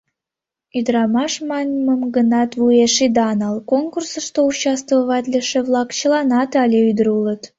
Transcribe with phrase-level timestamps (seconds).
[0.77, 7.41] Ӱдырамаш маньым гынат, вуеш ида нал, конкурсышто участвоватлыше-влак чыланат але ӱдыр улыт.